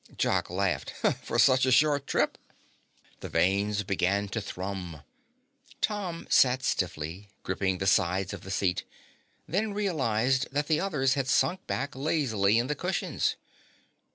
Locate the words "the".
3.19-3.29, 7.77-7.85, 8.41-8.49, 10.65-10.79, 12.65-12.73